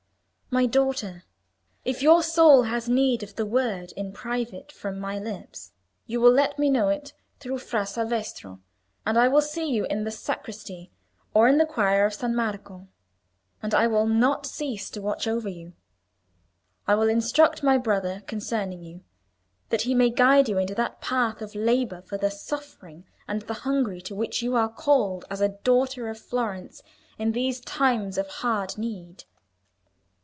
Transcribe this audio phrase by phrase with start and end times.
[0.53, 1.23] "My daughter,
[1.85, 5.71] if your soul has need of the word in private from my lips,
[6.07, 8.59] you will let me know it through Fra Salvestro,
[9.05, 10.91] and I will see you in the sacristy
[11.33, 12.89] or in the choir of San Marco.
[13.63, 15.71] And I will not cease to watch over you.
[16.85, 19.05] I will instruct my brother concerning you,
[19.69, 23.53] that he may guide you into that path of labour for the suffering and the
[23.63, 26.83] hungry to which you are called as a daughter of Florence
[27.17, 29.23] in these times of hard need.